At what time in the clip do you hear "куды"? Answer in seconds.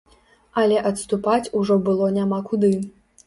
2.51-2.73